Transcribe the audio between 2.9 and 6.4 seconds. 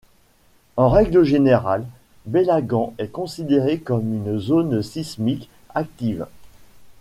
est considérée comme une zone sismique active.